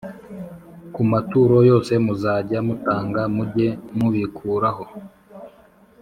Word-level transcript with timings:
Ku 0.93 1.01
maturo 1.11 1.55
yose 1.69 1.91
muzajya 2.05 2.59
mutanga 2.67 3.21
mujye 3.35 3.67
mubikuraho 3.97 4.83